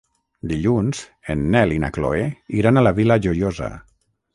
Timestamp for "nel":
1.57-1.75